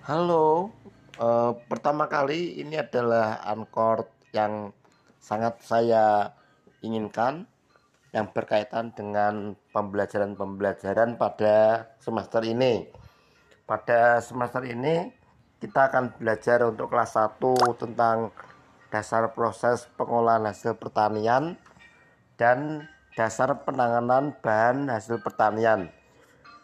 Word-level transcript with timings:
Halo, 0.00 0.72
eh, 1.20 1.52
pertama 1.68 2.08
kali 2.08 2.56
ini 2.56 2.80
adalah 2.80 3.36
Anchor 3.44 4.08
yang 4.32 4.72
sangat 5.20 5.60
saya 5.60 6.32
inginkan 6.80 7.44
yang 8.08 8.32
berkaitan 8.32 8.96
dengan 8.96 9.52
pembelajaran-pembelajaran 9.76 11.20
pada 11.20 11.84
semester 12.00 12.40
ini. 12.48 12.88
Pada 13.68 14.24
semester 14.24 14.64
ini 14.64 15.12
kita 15.60 15.92
akan 15.92 16.16
belajar 16.16 16.64
untuk 16.64 16.88
kelas 16.88 17.20
1 17.20 17.76
tentang 17.76 18.32
dasar 18.88 19.28
proses 19.36 19.84
pengolahan 20.00 20.48
hasil 20.48 20.80
pertanian 20.80 21.60
dan 22.40 22.88
dasar 23.20 23.52
penanganan 23.68 24.32
bahan 24.40 24.88
hasil 24.88 25.20
pertanian. 25.20 25.92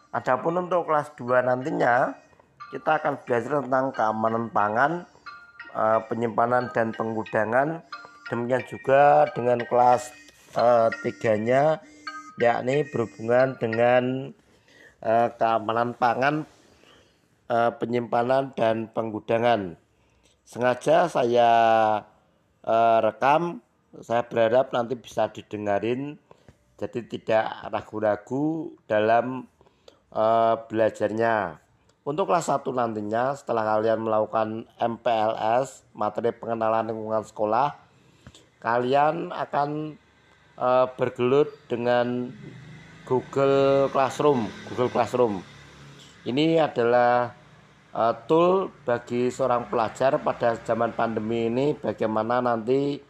Adapun 0.09 0.65
untuk 0.65 0.89
kelas 0.89 1.13
2 1.13 1.45
nantinya 1.45 2.25
kita 2.67 2.99
akan 2.99 3.23
belajar 3.23 3.63
tentang 3.63 3.95
keamanan 3.95 4.45
pangan, 4.51 4.91
eh, 5.71 5.99
penyimpanan 6.11 6.67
dan 6.75 6.91
penggudangan. 6.91 7.83
Demikian 8.27 8.63
juga 8.67 9.23
dengan 9.31 9.63
kelas 9.63 10.11
uh, 10.59 10.91
tiganya 10.99 11.79
yakni 12.35 12.83
berhubungan 12.91 13.55
dengan 13.55 14.35
uh, 14.99 15.31
keamanan 15.39 15.95
pangan, 15.95 16.43
penyimpanan 17.79 18.51
dan 18.51 18.91
penggudangan. 18.91 19.79
Sengaja 20.43 21.07
saya 21.07 21.51
rekam, 22.99 23.63
saya 24.03 24.27
berharap 24.27 24.75
nanti 24.75 24.99
bisa 24.99 25.31
didengarin, 25.31 26.19
jadi 26.75 26.99
tidak 27.07 27.47
ragu-ragu 27.71 28.75
dalam 28.91 29.47
belajarnya. 30.67 31.63
Untuk 32.07 32.31
kelas 32.31 32.47
1 32.47 32.63
nantinya 32.71 33.35
setelah 33.35 33.67
kalian 33.67 33.99
melakukan 33.99 34.63
MPLS, 34.79 35.83
materi 35.91 36.31
pengenalan 36.31 36.87
lingkungan 36.87 37.27
sekolah, 37.27 37.75
kalian 38.63 39.35
akan 39.35 39.99
uh, 40.55 40.87
bergelut 40.95 41.51
dengan 41.67 42.31
Google 43.03 43.91
Classroom, 43.91 44.47
Google 44.71 44.87
Classroom. 44.87 45.43
Ini 46.23 46.63
adalah 46.63 47.35
uh, 47.91 48.15
tool 48.23 48.71
bagi 48.87 49.27
seorang 49.27 49.67
pelajar 49.67 50.15
pada 50.23 50.55
zaman 50.63 50.95
pandemi 50.95 51.51
ini 51.51 51.75
bagaimana 51.75 52.39
nanti 52.39 53.03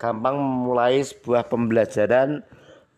gampang 0.00 0.40
memulai 0.40 1.04
sebuah 1.04 1.52
pembelajaran 1.52 2.40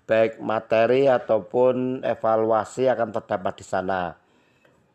baik 0.07 0.39
materi 0.39 1.11
ataupun 1.11 2.07
evaluasi 2.07 2.87
akan 2.87 3.11
terdapat 3.11 3.59
di 3.59 3.67
sana. 3.67 4.24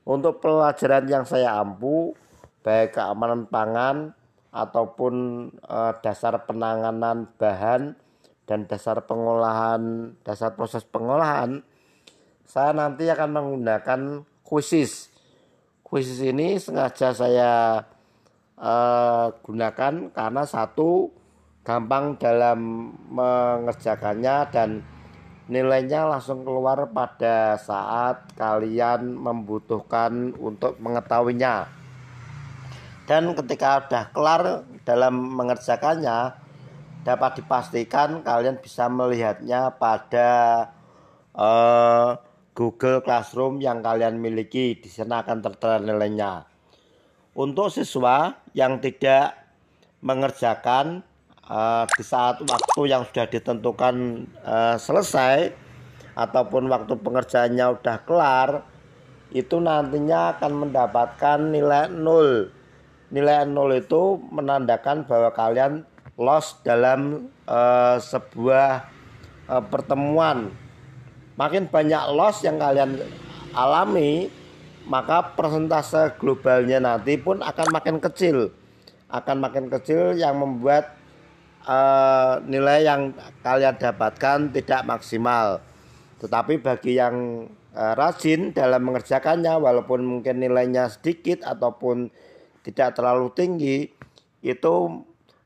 Untuk 0.10 0.42
pelajaran 0.42 1.06
yang 1.06 1.22
saya 1.22 1.62
ampu, 1.62 2.18
baik 2.66 2.98
keamanan 2.98 3.46
pangan 3.46 4.18
ataupun 4.50 5.14
eh, 5.54 5.94
dasar 6.02 6.50
penanganan 6.50 7.30
bahan 7.38 7.94
dan 8.50 8.66
dasar 8.66 9.06
pengolahan, 9.06 10.10
dasar 10.26 10.58
proses 10.58 10.82
pengolahan, 10.82 11.62
saya 12.42 12.74
nanti 12.74 13.06
akan 13.06 13.30
menggunakan 13.38 14.26
kuisis. 14.42 15.14
Kuisis 15.86 16.26
ini 16.26 16.58
sengaja 16.58 17.14
saya 17.14 17.86
eh, 18.58 19.28
gunakan 19.46 20.10
karena 20.10 20.44
satu 20.50 21.14
gampang 21.62 22.18
dalam 22.18 22.90
mengerjakannya 23.14 24.36
dan 24.50 24.82
nilainya 25.50 26.05
langsung 26.05 26.45
keluar 26.45 26.94
pada 26.94 27.58
saat 27.58 28.30
kalian 28.38 29.17
membutuhkan 29.17 30.38
untuk 30.38 30.78
mengetahuinya. 30.78 31.66
Dan 33.09 33.33
ketika 33.33 33.89
sudah 33.89 34.06
kelar 34.14 34.44
dalam 34.86 35.17
mengerjakannya 35.33 36.38
dapat 37.02 37.41
dipastikan 37.41 38.22
kalian 38.22 38.62
bisa 38.62 38.85
melihatnya 38.85 39.74
pada 39.74 40.29
uh, 41.34 42.22
Google 42.53 43.01
Classroom 43.01 43.57
yang 43.57 43.81
kalian 43.81 44.22
miliki. 44.22 44.78
Di 44.78 44.94
sana 44.94 45.25
akan 45.25 45.41
tertera 45.41 45.81
nilainya. 45.81 46.45
Untuk 47.34 47.74
siswa 47.74 48.38
yang 48.53 48.78
tidak 48.78 49.34
mengerjakan 50.06 51.01
uh, 51.50 51.84
di 51.90 52.04
saat 52.06 52.40
waktu 52.46 52.82
yang 52.88 53.04
sudah 53.10 53.26
ditentukan 53.26 54.24
uh, 54.46 54.78
selesai 54.78 55.52
ataupun 56.14 56.70
waktu 56.70 56.94
pengerjaannya 56.96 57.66
sudah 57.82 57.98
kelar 58.06 58.50
itu 59.34 59.58
nantinya 59.62 60.38
akan 60.38 60.52
mendapatkan 60.68 61.38
nilai 61.50 61.90
nol. 61.90 62.50
Nilai 63.10 63.46
nol 63.46 63.78
itu 63.78 64.22
menandakan 64.30 65.06
bahwa 65.06 65.34
kalian 65.34 65.86
lost 66.18 66.62
dalam 66.66 67.30
uh, 67.46 67.98
sebuah 67.98 68.90
uh, 69.50 69.64
pertemuan. 69.70 70.54
Makin 71.38 71.72
banyak 71.72 72.04
loss 72.14 72.44
yang 72.44 72.60
kalian 72.60 73.00
alami 73.56 74.28
maka 74.90 75.38
persentase 75.38 76.18
globalnya 76.18 76.81
nanti 76.81 77.16
pun 77.22 77.46
akan 77.46 77.68
makin 77.70 77.98
kecil. 78.02 78.50
Akan 79.10 79.42
makin 79.42 79.70
kecil 79.70 80.18
yang 80.18 80.38
membuat 80.38 80.99
uh, 81.69 82.41
nilai 82.50 82.90
yang 82.90 83.13
kalian 83.46 83.78
dapatkan 83.78 84.50
tidak 84.50 84.81
maksimal. 84.90 85.62
Tetapi 86.19 86.59
bagi 86.59 86.97
yang 86.97 87.47
uh, 87.78 87.94
rajin 87.94 88.52
dalam 88.52 88.81
mengerjakannya 88.90 89.53
walaupun 89.62 90.02
mungkin 90.02 90.41
nilainya 90.41 90.90
sedikit 90.90 91.46
ataupun 91.46 92.09
tidak 92.66 92.97
terlalu 92.97 93.31
tinggi 93.38 93.78
itu 94.41 95.06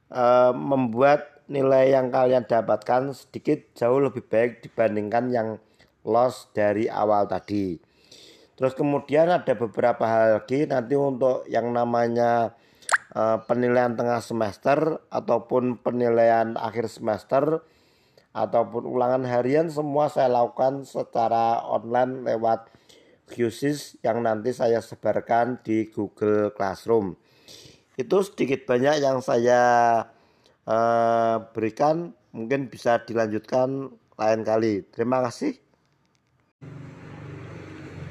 uh, 0.10 0.54
membuat 0.56 1.44
nilai 1.52 1.92
yang 1.92 2.10
kalian 2.10 2.48
dapatkan 2.48 3.12
sedikit 3.14 3.76
jauh 3.76 4.00
lebih 4.00 4.24
baik 4.26 4.64
dibandingkan 4.64 5.30
yang 5.30 5.50
loss 6.08 6.50
dari 6.56 6.88
awal 6.88 7.28
tadi. 7.28 7.78
Terus 8.54 8.74
kemudian 8.78 9.28
ada 9.28 9.54
beberapa 9.58 10.06
hal 10.08 10.40
lagi 10.40 10.66
nanti 10.70 10.94
untuk 10.94 11.44
yang 11.50 11.74
namanya 11.74 12.54
Eh, 12.54 12.62
penilaian 13.46 13.94
tengah 13.94 14.20
semester 14.26 14.98
ataupun 15.14 15.78
penilaian 15.86 16.58
akhir 16.58 16.90
semester 16.90 17.62
ataupun 18.34 18.90
ulangan 18.90 19.30
harian 19.30 19.70
semua 19.70 20.10
saya 20.10 20.34
lakukan 20.34 20.82
secara 20.82 21.62
online 21.70 22.26
lewat 22.26 22.74
QSIS 23.30 24.02
yang 24.02 24.26
nanti 24.26 24.52
saya 24.52 24.82
sebarkan 24.82 25.62
di 25.62 25.88
Google 25.94 26.50
Classroom. 26.58 27.14
Itu 27.94 28.26
sedikit 28.26 28.66
banyak 28.66 29.06
yang 29.06 29.22
saya 29.22 29.62
uh, 30.66 31.36
berikan, 31.54 32.18
mungkin 32.34 32.68
bisa 32.74 32.98
dilanjutkan 33.06 33.94
lain 34.18 34.42
kali. 34.42 34.82
Terima 34.90 35.22
kasih. 35.30 35.62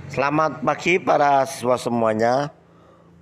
Selamat 0.07 0.63
pagi 0.63 1.03
para 1.03 1.43
siswa 1.51 1.75
semuanya. 1.75 2.62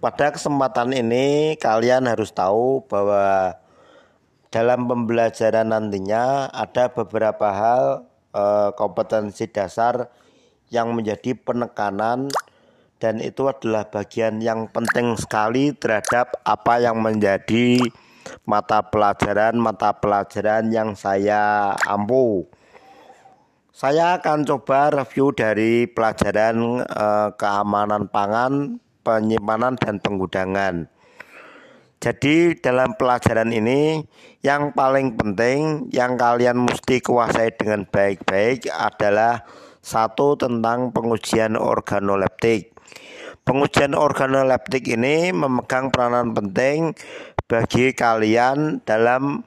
Pada 0.00 0.32
kesempatan 0.32 0.96
ini 0.96 1.60
kalian 1.60 2.08
harus 2.08 2.32
tahu 2.32 2.88
bahwa 2.88 3.52
dalam 4.48 4.88
pembelajaran 4.88 5.68
nantinya 5.76 6.48
ada 6.48 6.88
beberapa 6.88 7.52
hal 7.52 8.08
eh, 8.32 8.72
kompetensi 8.80 9.44
dasar 9.52 10.08
yang 10.72 10.96
menjadi 10.96 11.36
penekanan 11.36 12.32
dan 12.96 13.20
itu 13.20 13.44
adalah 13.52 13.92
bagian 13.92 14.40
yang 14.40 14.72
penting 14.72 15.20
sekali 15.20 15.76
terhadap 15.76 16.32
apa 16.48 16.80
yang 16.80 16.96
menjadi 16.96 17.84
mata 18.48 18.80
pelajaran-mata 18.80 20.00
pelajaran 20.00 20.72
yang 20.72 20.96
saya 20.96 21.76
ampu. 21.84 22.48
Saya 23.68 24.16
akan 24.16 24.48
coba 24.48 24.96
review 25.04 25.36
dari 25.36 25.84
pelajaran 25.84 26.88
eh, 26.88 27.28
keamanan 27.36 28.08
pangan 28.08 28.80
penyimpanan 29.10 29.74
dan 29.74 29.98
penggudangan. 29.98 30.86
Jadi 32.00 32.56
dalam 32.56 32.96
pelajaran 32.96 33.52
ini 33.52 34.00
yang 34.40 34.72
paling 34.72 35.20
penting 35.20 35.90
yang 35.92 36.16
kalian 36.16 36.64
mesti 36.64 37.02
kuasai 37.04 37.52
dengan 37.58 37.84
baik-baik 37.84 38.72
adalah 38.72 39.44
satu 39.84 40.38
tentang 40.38 40.96
pengujian 40.96 41.60
organoleptik. 41.60 42.72
Pengujian 43.44 43.92
organoleptik 43.92 44.88
ini 44.88 45.28
memegang 45.34 45.92
peranan 45.92 46.32
penting 46.32 46.96
bagi 47.44 47.92
kalian 47.92 48.80
dalam 48.88 49.44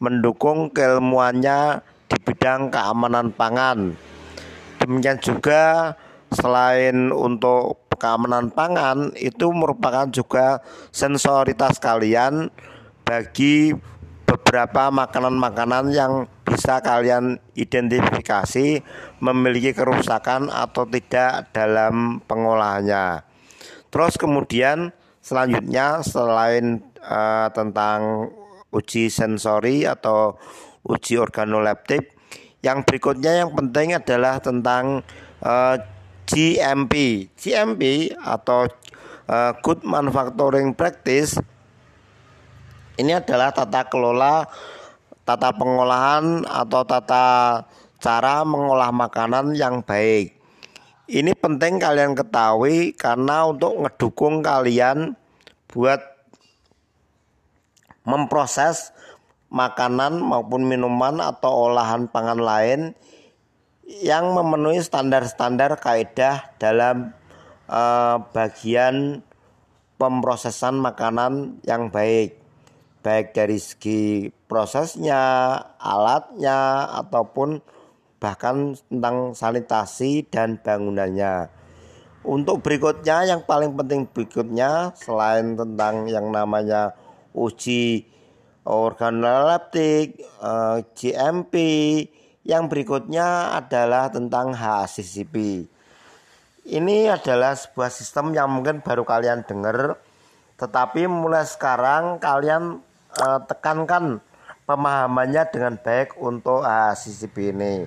mendukung 0.00 0.72
keilmuannya 0.72 1.84
di 2.08 2.16
bidang 2.16 2.72
keamanan 2.72 3.28
pangan. 3.36 3.92
Demikian 4.80 5.20
juga 5.20 5.92
selain 6.32 7.12
untuk 7.12 7.79
keamanan 8.00 8.48
pangan 8.48 9.12
itu 9.20 9.52
merupakan 9.52 10.08
juga 10.08 10.64
sensoritas 10.88 11.76
kalian 11.76 12.48
bagi 13.04 13.76
beberapa 14.24 14.88
makanan-makanan 14.88 15.92
yang 15.92 16.24
bisa 16.46 16.80
kalian 16.80 17.38
identifikasi 17.54 18.82
memiliki 19.20 19.76
kerusakan 19.76 20.48
atau 20.48 20.88
tidak 20.88 21.52
dalam 21.52 22.24
pengolahannya. 22.24 23.22
Terus 23.90 24.14
kemudian 24.16 24.94
selanjutnya 25.20 26.00
selain 26.06 26.80
uh, 27.02 27.50
tentang 27.52 28.30
uji 28.70 29.10
sensori 29.10 29.82
atau 29.82 30.38
uji 30.86 31.18
organoleptik, 31.18 32.14
yang 32.62 32.86
berikutnya 32.86 33.44
yang 33.44 33.50
penting 33.52 33.98
adalah 33.98 34.38
tentang 34.38 35.02
uh, 35.42 35.76
GMP. 36.30 37.26
GMP 37.34 38.14
atau 38.14 38.70
uh, 39.26 39.52
Good 39.58 39.82
Manufacturing 39.82 40.70
Practice 40.78 41.42
ini 43.00 43.16
adalah 43.16 43.50
tata 43.50 43.88
kelola 43.90 44.46
tata 45.26 45.50
pengolahan 45.56 46.46
atau 46.46 46.86
tata 46.86 47.26
cara 47.98 48.46
mengolah 48.46 48.94
makanan 48.94 49.58
yang 49.58 49.82
baik. 49.82 50.36
Ini 51.10 51.34
penting 51.34 51.82
kalian 51.82 52.14
ketahui 52.14 52.94
karena 52.94 53.50
untuk 53.50 53.74
ngedukung 53.82 54.46
kalian 54.46 55.18
buat 55.66 55.98
memproses 58.06 58.94
makanan 59.50 60.22
maupun 60.22 60.62
minuman 60.62 61.18
atau 61.18 61.72
olahan 61.72 62.06
pangan 62.06 62.38
lain 62.38 62.80
yang 63.98 64.30
memenuhi 64.30 64.78
standar-standar 64.78 65.74
kaidah 65.82 66.54
dalam 66.62 67.10
uh, 67.66 68.22
bagian 68.30 69.26
pemrosesan 69.98 70.78
makanan 70.78 71.58
yang 71.66 71.90
baik 71.90 72.38
baik 73.00 73.32
dari 73.32 73.56
segi 73.56 74.28
prosesnya, 74.44 75.56
alatnya 75.80 76.88
ataupun 77.00 77.64
bahkan 78.20 78.76
tentang 78.92 79.32
sanitasi 79.32 80.28
dan 80.28 80.60
bangunannya. 80.60 81.48
Untuk 82.20 82.60
berikutnya 82.60 83.24
yang 83.24 83.48
paling 83.48 83.72
penting 83.72 84.04
berikutnya 84.04 84.92
selain 85.00 85.56
tentang 85.56 86.04
yang 86.04 86.28
namanya 86.28 86.92
uji 87.32 88.04
organoleptik, 88.68 90.20
eh, 90.20 90.78
GMP, 90.92 91.54
yang 92.50 92.66
berikutnya 92.66 93.54
adalah 93.54 94.10
tentang 94.10 94.50
HACCP. 94.50 95.66
Ini 96.66 97.14
adalah 97.14 97.54
sebuah 97.54 97.94
sistem 97.94 98.34
yang 98.34 98.50
mungkin 98.50 98.82
baru 98.82 99.06
kalian 99.06 99.46
dengar, 99.46 100.02
tetapi 100.58 101.06
mulai 101.06 101.46
sekarang 101.46 102.18
kalian 102.18 102.82
eh, 103.14 103.40
tekankan 103.46 104.18
pemahamannya 104.66 105.46
dengan 105.54 105.78
baik 105.78 106.18
untuk 106.18 106.66
HACCP 106.66 107.54
ini. 107.54 107.86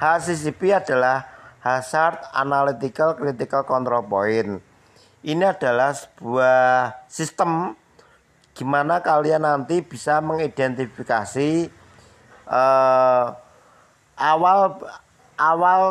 HACCP 0.00 0.80
adalah 0.80 1.28
Hazard 1.60 2.24
Analytical 2.32 3.20
Critical 3.20 3.68
Control 3.68 4.00
Point. 4.08 4.64
Ini 5.20 5.44
adalah 5.44 5.92
sebuah 5.92 7.04
sistem 7.04 7.76
gimana 8.56 9.04
kalian 9.04 9.44
nanti 9.44 9.84
bisa 9.84 10.24
mengidentifikasi 10.24 11.68
uh, 12.48 13.49
awal 14.20 14.76
awal 15.40 15.82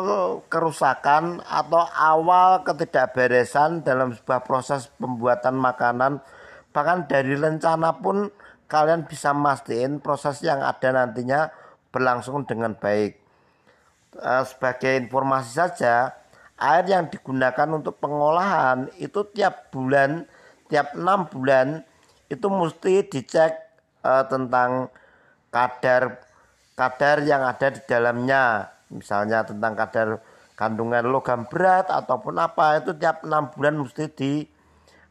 kerusakan 0.46 1.42
atau 1.42 1.82
awal 1.90 2.62
ketidakberesan 2.62 3.82
dalam 3.82 4.14
sebuah 4.14 4.46
proses 4.46 4.86
pembuatan 5.02 5.58
makanan 5.58 6.22
bahkan 6.70 7.10
dari 7.10 7.34
rencana 7.34 7.98
pun 7.98 8.30
kalian 8.70 9.10
bisa 9.10 9.34
mastiin 9.34 9.98
proses 9.98 10.38
yang 10.46 10.62
ada 10.62 10.94
nantinya 10.94 11.50
berlangsung 11.90 12.46
dengan 12.46 12.78
baik. 12.78 13.18
Uh, 14.14 14.46
sebagai 14.46 15.06
informasi 15.06 15.50
saja 15.58 16.14
air 16.58 16.86
yang 16.86 17.10
digunakan 17.10 17.66
untuk 17.74 17.98
pengolahan 17.98 18.90
itu 18.98 19.22
tiap 19.34 19.70
bulan 19.70 20.26
tiap 20.66 20.94
enam 20.98 21.26
bulan 21.30 21.82
itu 22.26 22.46
mesti 22.46 23.06
dicek 23.06 23.54
uh, 24.02 24.26
tentang 24.26 24.90
kadar 25.50 26.22
kadar 26.74 27.22
yang 27.24 27.42
ada 27.46 27.70
di 27.70 27.80
dalamnya. 27.86 28.70
Misalnya 28.90 29.46
tentang 29.46 29.78
kadar 29.78 30.08
kandungan 30.58 31.06
logam 31.08 31.46
berat 31.46 31.88
ataupun 31.88 32.36
apa 32.36 32.82
itu 32.82 32.92
tiap 32.98 33.22
enam 33.24 33.48
bulan 33.54 33.78
mesti 33.78 34.04
di 34.10 34.32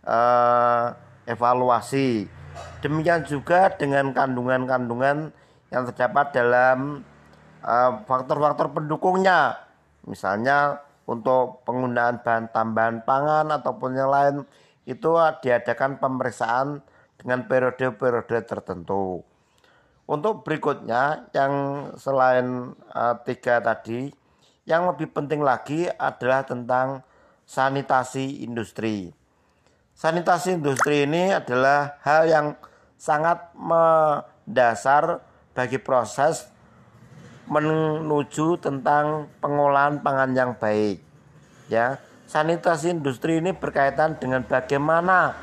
uh, 0.06 0.91
evaluasi. 1.25 2.27
Demikian 2.83 3.23
juga 3.23 3.71
dengan 3.71 4.11
kandungan-kandungan 4.11 5.31
yang 5.71 5.83
terdapat 5.88 6.35
dalam 6.35 7.07
Eh, 7.59 7.91
faktor-faktor 8.07 8.71
pendukungnya. 8.71 9.59
Misalnya 10.07 10.79
untuk 11.03 11.59
penggunaan 11.67 12.23
bahan 12.23 12.55
tambahan 12.55 13.03
pangan 13.03 13.51
ataupun 13.51 14.00
yang 14.00 14.07
lain 14.07 14.35
itu 14.88 15.12
diadakan 15.44 16.00
pemeriksaan 16.00 16.79
dengan 17.19 17.44
periode-periode 17.51 18.47
tertentu. 18.47 19.27
Untuk 20.09 20.41
berikutnya 20.41 21.29
yang 21.38 21.53
selain 21.94 22.73
uh, 22.97 23.13
tiga 23.21 23.61
tadi, 23.61 24.09
yang 24.65 24.89
lebih 24.89 25.13
penting 25.13 25.45
lagi 25.45 25.85
adalah 25.85 26.41
tentang 26.41 27.06
sanitasi 27.45 28.41
industri. 28.41 29.13
Sanitasi 29.94 30.57
industri 30.57 31.06
ini 31.06 31.29
adalah 31.29 32.01
hal 32.01 32.25
yang 32.25 32.47
sangat 32.97 33.53
mendasar 33.53 35.21
bagi 35.53 35.77
proses 35.77 36.50
menuju 37.45 38.57
tentang 38.65 39.29
pengolahan 39.38 40.01
pangan 40.01 40.33
yang 40.33 40.51
baik. 40.57 41.05
Ya, 41.69 42.01
sanitasi 42.25 42.97
industri 42.97 43.38
ini 43.38 43.53
berkaitan 43.53 44.17
dengan 44.17 44.41
bagaimana 44.41 45.38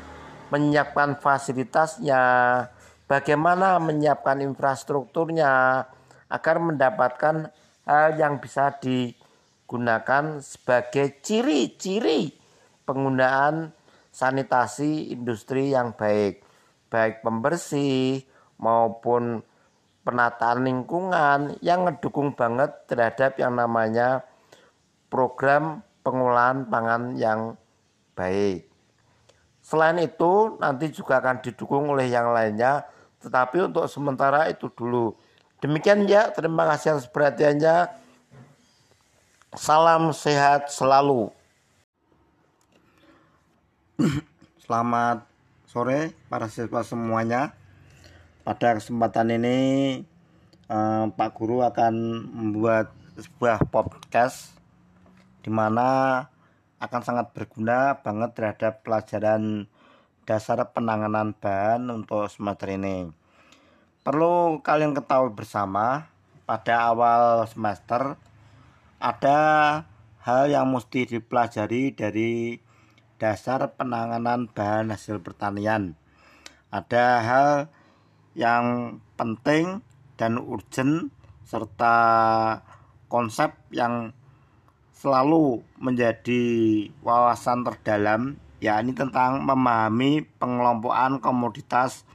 menyiapkan 0.51 1.19
fasilitasnya, 1.23 2.19
bagaimana 3.07 3.79
menyiapkan 3.79 4.43
infrastrukturnya 4.43 5.83
agar 6.27 6.55
mendapatkan 6.59 7.49
hal 7.87 8.07
yang 8.19 8.43
bisa 8.43 8.75
digunakan 8.83 10.43
sebagai 10.43 11.23
ciri-ciri 11.23 12.35
penggunaan 12.83 13.71
sanitasi 14.11 15.15
industri 15.15 15.71
yang 15.71 15.95
baik, 15.95 16.43
baik 16.91 17.23
pembersih 17.23 18.27
maupun 18.59 19.43
penataan 20.03 20.63
lingkungan 20.63 21.59
yang 21.63 21.87
ngedukung 21.87 22.35
banget 22.35 22.71
terhadap 22.87 23.35
yang 23.39 23.55
namanya 23.55 24.23
program 25.11 25.83
pengolahan 26.03 26.67
pangan 26.67 27.19
yang 27.19 27.59
baik. 28.15 28.67
Selain 29.59 29.99
itu 29.99 30.55
nanti 30.63 30.95
juga 30.95 31.19
akan 31.19 31.43
didukung 31.43 31.91
oleh 31.91 32.07
yang 32.07 32.31
lainnya, 32.31 32.87
tetapi 33.27 33.67
untuk 33.67 33.83
sementara 33.91 34.47
itu 34.47 34.71
dulu. 34.71 35.11
Demikian 35.59 36.07
ya, 36.07 36.31
terima 36.31 36.63
kasih 36.71 36.95
atas 36.95 37.11
perhatiannya. 37.11 37.91
Salam 39.51 40.15
sehat 40.15 40.71
selalu. 40.71 41.27
Selamat 44.63 45.27
sore 45.67 46.15
para 46.31 46.47
siswa 46.47 46.81
semuanya. 46.87 47.51
Pada 48.47 48.79
kesempatan 48.79 49.35
ini 49.35 49.59
eh, 50.71 51.05
Pak 51.11 51.29
Guru 51.35 51.59
akan 51.67 51.93
membuat 52.31 52.95
sebuah 53.19 53.67
podcast 53.67 54.55
di 55.43 55.51
mana 55.51 56.21
akan 56.77 57.01
sangat 57.01 57.33
berguna 57.33 57.97
banget 58.05 58.31
terhadap 58.37 58.85
pelajaran 58.85 59.65
dasar 60.27 60.59
penanganan 60.75 61.31
bahan 61.39 61.87
untuk 61.87 62.27
semester 62.27 62.75
ini. 62.75 63.07
Perlu 64.03 64.59
kalian 64.59 64.91
ketahui 64.91 65.31
bersama, 65.31 66.11
pada 66.43 66.91
awal 66.91 67.47
semester 67.47 68.19
ada 68.99 69.39
hal 70.27 70.51
yang 70.51 70.67
mesti 70.67 71.07
dipelajari 71.07 71.95
dari 71.95 72.59
dasar 73.15 73.71
penanganan 73.79 74.51
bahan 74.51 74.91
hasil 74.91 75.23
pertanian. 75.23 75.95
Ada 76.75 77.05
hal 77.23 77.49
yang 78.35 78.99
penting 79.15 79.79
dan 80.19 80.35
urgent 80.35 81.15
serta 81.47 81.95
konsep 83.07 83.55
yang 83.71 84.11
selalu 84.91 85.63
menjadi 85.79 86.43
wawasan 86.99 87.63
terdalam 87.63 88.35
yakni 88.57 88.97
tentang 88.97 89.45
memahami 89.45 90.25
pengelompokan 90.41 91.21
komoditas 91.21 92.07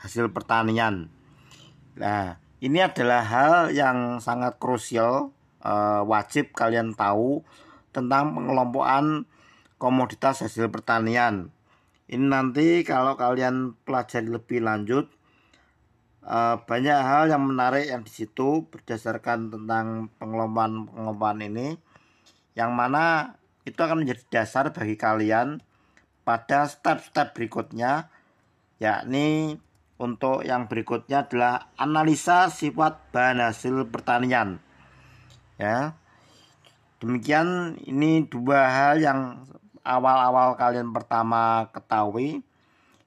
hasil 0.00 0.32
pertanian. 0.32 1.12
Nah, 1.96 2.40
ini 2.60 2.80
adalah 2.80 3.22
hal 3.24 3.54
yang 3.72 4.20
sangat 4.20 4.56
krusial 4.56 5.32
eh, 5.60 6.02
wajib 6.04 6.56
kalian 6.56 6.96
tahu 6.96 7.44
tentang 7.94 8.34
pengelompokan 8.34 9.28
komoditas 9.76 10.40
hasil 10.42 10.72
pertanian. 10.72 11.52
Ini 12.08 12.24
nanti 12.24 12.84
kalau 12.84 13.16
kalian 13.16 13.76
pelajari 13.84 14.28
lebih 14.28 14.60
lanjut 14.60 15.08
uh, 16.24 16.56
banyak 16.64 16.98
hal 16.98 17.32
yang 17.32 17.44
menarik 17.44 17.88
yang 17.88 18.02
di 18.02 18.12
situ 18.12 18.66
berdasarkan 18.68 19.52
tentang 19.52 20.12
pengelompokan 20.20 20.88
pengelompokan 20.88 21.40
ini 21.44 21.68
yang 22.56 22.72
mana 22.72 23.36
itu 23.64 23.76
akan 23.80 24.04
menjadi 24.04 24.22
dasar 24.28 24.72
bagi 24.72 24.96
kalian 24.96 25.60
pada 26.24 26.66
step-step 26.66 27.36
berikutnya 27.36 28.08
yakni 28.80 29.60
untuk 30.00 30.42
yang 30.42 30.66
berikutnya 30.66 31.28
adalah 31.28 31.70
analisa 31.78 32.50
sifat 32.50 32.98
bahan 33.14 33.38
hasil 33.38 33.86
pertanian. 33.88 34.58
Ya. 35.60 35.94
Demikian 36.98 37.78
ini 37.84 38.26
dua 38.26 38.66
hal 38.72 38.94
yang 38.98 39.20
awal-awal 39.84 40.56
kalian 40.58 40.90
pertama 40.90 41.68
ketahui. 41.70 42.42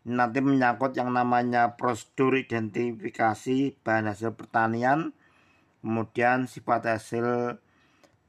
Nanti 0.08 0.40
menyangkut 0.40 0.96
yang 0.96 1.12
namanya 1.12 1.76
prosedur 1.76 2.40
identifikasi 2.40 3.76
bahan 3.84 4.08
hasil 4.08 4.40
pertanian 4.40 5.12
kemudian 5.82 6.52
sifat 6.52 6.84
hasil 6.84 7.58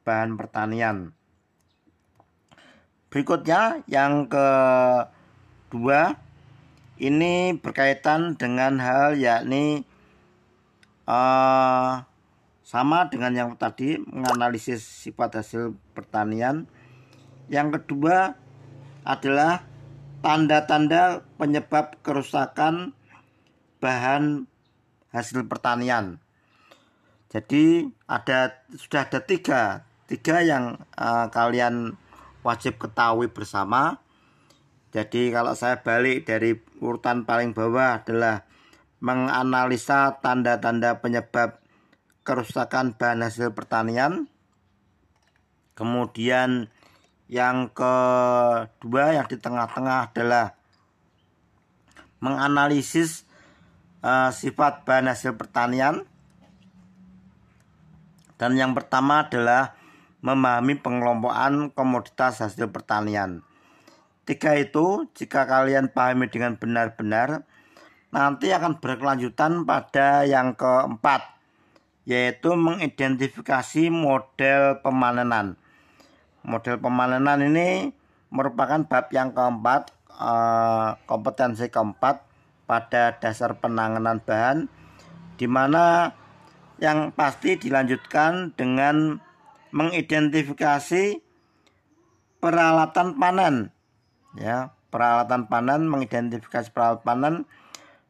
bahan 0.06 0.38
pertanian 0.38 1.17
berikutnya 3.08 3.84
yang 3.88 4.28
kedua 4.28 6.16
ini 6.98 7.56
berkaitan 7.56 8.34
dengan 8.36 8.76
hal 8.82 9.16
yakni 9.16 9.86
uh, 11.08 12.04
sama 12.66 13.08
dengan 13.08 13.32
yang 13.32 13.50
tadi 13.56 13.96
menganalisis 13.96 14.84
sifat 14.84 15.40
hasil 15.40 15.72
pertanian 15.96 16.68
yang 17.48 17.72
kedua 17.72 18.36
adalah 19.08 19.64
tanda-tanda 20.20 21.24
penyebab 21.40 21.96
kerusakan 22.04 22.92
bahan 23.80 24.44
hasil 25.14 25.48
pertanian. 25.48 26.20
Jadi 27.32 27.88
ada 28.04 28.60
sudah 28.76 29.08
ada 29.08 29.20
tiga 29.24 29.84
tiga 30.08 30.40
yang 30.40 30.80
uh, 30.96 31.28
kalian 31.28 31.96
wajib 32.42 32.78
ketahui 32.78 33.30
bersama. 33.30 34.02
Jadi 34.88 35.30
kalau 35.30 35.52
saya 35.52 35.84
balik 35.84 36.24
dari 36.24 36.56
urutan 36.80 37.28
paling 37.28 37.52
bawah 37.52 38.00
adalah 38.00 38.48
menganalisa 38.98 40.18
tanda-tanda 40.18 40.98
penyebab 40.98 41.60
kerusakan 42.26 42.96
bahan 42.98 43.22
hasil 43.22 43.54
pertanian. 43.54 44.26
Kemudian 45.78 46.66
yang 47.30 47.70
kedua 47.70 49.14
yang 49.14 49.28
di 49.30 49.36
tengah-tengah 49.38 50.10
adalah 50.10 50.58
menganalisis 52.18 53.28
uh, 54.02 54.34
sifat 54.34 54.82
bahan 54.82 55.06
hasil 55.06 55.38
pertanian. 55.38 56.02
Dan 58.38 58.54
yang 58.58 58.74
pertama 58.74 59.26
adalah 59.26 59.77
memahami 60.24 60.78
pengelompokan 60.78 61.70
komoditas 61.72 62.42
hasil 62.42 62.70
pertanian. 62.74 63.46
Tiga 64.28 64.58
itu 64.58 65.08
jika 65.16 65.48
kalian 65.48 65.88
pahami 65.88 66.28
dengan 66.28 66.58
benar-benar 66.60 67.48
nanti 68.12 68.52
akan 68.52 68.80
berkelanjutan 68.80 69.64
pada 69.64 70.24
yang 70.24 70.56
keempat 70.56 71.36
yaitu 72.08 72.56
mengidentifikasi 72.56 73.92
model 73.92 74.80
pemanenan 74.80 75.60
model 76.48 76.80
pemanenan 76.80 77.44
ini 77.44 77.92
merupakan 78.32 78.80
bab 78.88 79.12
yang 79.12 79.36
keempat 79.36 79.92
eh, 80.16 80.88
kompetensi 81.04 81.68
keempat 81.68 82.24
pada 82.64 83.16
dasar 83.20 83.56
penanganan 83.60 84.20
bahan 84.24 84.68
di 85.36 85.44
mana 85.44 86.12
yang 86.80 87.12
pasti 87.12 87.60
dilanjutkan 87.60 88.56
dengan 88.56 89.20
mengidentifikasi 89.70 91.20
peralatan 92.38 93.18
panen. 93.18 93.74
Ya 94.38 94.76
peralatan 94.88 95.48
panen 95.48 95.88
mengidentifikasi 95.88 96.72
peralatan 96.72 97.04
panen. 97.04 97.34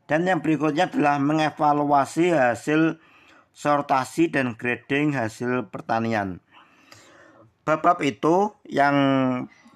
Dan 0.08 0.24
yang 0.24 0.40
berikutnya 0.40 0.88
adalah 0.88 1.20
mengevaluasi 1.20 2.32
hasil 2.32 2.96
sortasi 3.52 4.32
dan 4.32 4.56
grading 4.56 5.12
hasil 5.12 5.68
pertanian. 5.68 6.40
Bab-bab 7.68 8.00
itu 8.00 8.56
yang 8.64 8.96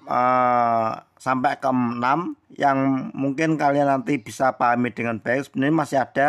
uh, 0.09 0.91
sampai 1.21 1.61
ke 1.61 1.69
6 1.69 2.01
yang 2.57 2.77
mungkin 3.13 3.61
kalian 3.61 3.85
nanti 3.85 4.17
bisa 4.17 4.57
pahami 4.57 4.89
dengan 4.89 5.21
baik. 5.21 5.45
Sebenarnya 5.45 5.75
masih 5.75 5.99
ada 6.01 6.27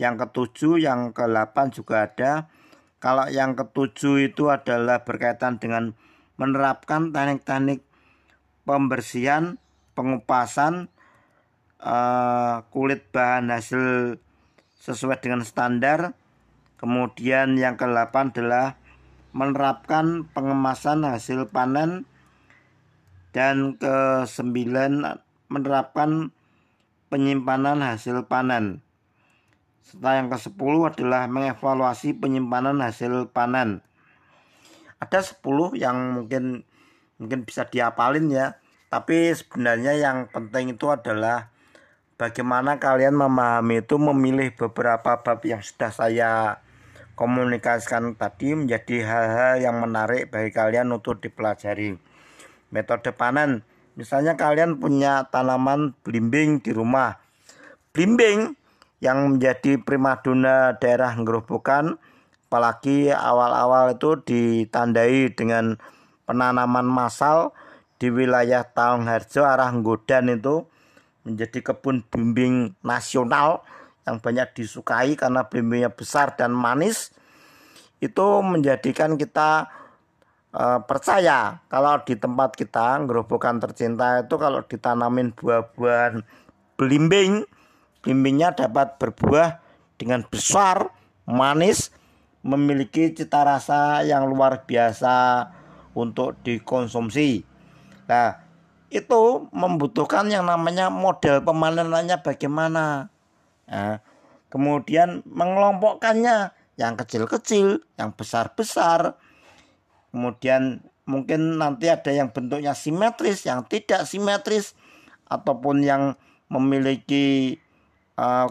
yang 0.00 0.16
ketujuh 0.16 0.80
yang 0.80 1.12
ke 1.12 1.28
8 1.28 1.76
juga 1.76 2.08
ada 2.08 2.48
kalau 3.06 3.30
yang 3.30 3.54
ketujuh 3.54 4.34
itu 4.34 4.50
adalah 4.50 5.06
berkaitan 5.06 5.62
dengan 5.62 5.94
menerapkan 6.42 7.14
teknik-teknik 7.14 7.86
pembersihan 8.66 9.62
pengupasan 9.94 10.90
uh, 11.78 12.66
kulit 12.74 13.06
bahan 13.14 13.46
hasil 13.54 14.18
sesuai 14.82 15.22
dengan 15.22 15.46
standar 15.46 16.18
kemudian 16.82 17.54
yang 17.54 17.78
ke-8 17.78 18.34
adalah 18.34 18.74
menerapkan 19.30 20.26
pengemasan 20.34 21.06
hasil 21.06 21.46
panen 21.54 22.10
dan 23.30 23.78
ke-9 23.78 24.50
menerapkan 25.46 26.34
penyimpanan 27.12 27.84
hasil 27.84 28.26
panen. 28.26 28.85
Setelah 29.86 30.18
yang 30.18 30.28
ke-10 30.34 30.74
adalah 30.82 31.30
mengevaluasi 31.30 32.18
penyimpanan 32.18 32.82
hasil 32.82 33.30
panen. 33.30 33.86
Ada 34.98 35.22
10 35.22 35.78
yang 35.78 35.94
mungkin 36.18 36.66
mungkin 37.22 37.46
bisa 37.46 37.70
diapalin 37.70 38.26
ya. 38.26 38.58
Tapi 38.90 39.30
sebenarnya 39.30 39.94
yang 39.94 40.26
penting 40.34 40.74
itu 40.74 40.90
adalah 40.90 41.54
bagaimana 42.18 42.82
kalian 42.82 43.14
memahami 43.14 43.86
itu 43.86 43.94
memilih 43.94 44.58
beberapa 44.58 45.22
bab 45.22 45.38
yang 45.46 45.62
sudah 45.62 45.94
saya 45.94 46.58
komunikasikan 47.14 48.18
tadi 48.18 48.58
menjadi 48.58 49.06
hal-hal 49.06 49.54
yang 49.70 49.78
menarik 49.78 50.34
bagi 50.34 50.50
kalian 50.50 50.90
untuk 50.90 51.22
dipelajari. 51.22 51.94
Metode 52.74 53.14
panen, 53.14 53.62
misalnya 53.94 54.34
kalian 54.34 54.82
punya 54.82 55.30
tanaman 55.30 55.94
belimbing 56.02 56.58
di 56.58 56.74
rumah. 56.74 57.22
Belimbing 57.94 58.65
yang 59.00 59.36
menjadi 59.36 59.76
primadona 59.76 60.76
daerah 60.80 61.12
ngerobokan, 61.12 62.00
apalagi 62.48 63.12
awal-awal 63.12 63.92
itu 63.92 64.16
ditandai 64.24 65.32
dengan 65.36 65.76
penanaman 66.24 66.88
massal 66.88 67.52
di 67.96 68.12
wilayah 68.12 68.64
Taung 68.64 69.08
Harjo 69.08 69.44
arah 69.44 69.72
Nggodan 69.72 70.32
itu 70.32 70.64
menjadi 71.26 71.72
kebun 71.72 72.06
bimbing 72.06 72.76
nasional 72.86 73.66
yang 74.06 74.22
banyak 74.22 74.54
disukai 74.54 75.18
karena 75.18 75.42
belimbingnya 75.50 75.90
besar 75.90 76.38
dan 76.38 76.54
manis. 76.54 77.10
Itu 77.98 78.44
menjadikan 78.44 79.18
kita 79.18 79.66
e, 80.54 80.64
percaya 80.86 81.58
kalau 81.66 81.98
di 82.06 82.14
tempat 82.14 82.54
kita 82.54 83.02
gerobokan 83.08 83.58
tercinta 83.58 84.22
itu 84.22 84.36
kalau 84.38 84.62
ditanamin 84.62 85.34
buah-buahan 85.34 86.22
belimbing 86.78 87.42
belimbingnya 88.06 88.54
dapat 88.54 89.02
berbuah 89.02 89.58
dengan 89.98 90.22
besar 90.22 90.94
manis 91.26 91.90
memiliki 92.46 93.10
cita 93.10 93.42
rasa 93.42 94.06
yang 94.06 94.30
luar 94.30 94.62
biasa 94.62 95.50
untuk 95.98 96.38
dikonsumsi 96.46 97.42
nah 98.06 98.38
itu 98.86 99.50
membutuhkan 99.50 100.30
yang 100.30 100.46
namanya 100.46 100.86
model 100.86 101.42
pemanenannya 101.42 102.22
bagaimana 102.22 103.10
Nah, 103.66 103.98
kemudian 104.48 105.26
mengelompokkannya 105.26 106.54
yang 106.78 106.94
kecil-kecil, 106.94 107.82
yang 107.98 108.14
besar-besar. 108.14 109.18
Kemudian 110.14 110.86
mungkin 111.04 111.58
nanti 111.58 111.90
ada 111.90 112.10
yang 112.14 112.30
bentuknya 112.30 112.72
simetris, 112.72 113.44
yang 113.44 113.66
tidak 113.66 114.06
simetris, 114.06 114.78
ataupun 115.26 115.82
yang 115.82 116.14
memiliki 116.46 117.58
uh, 118.16 118.48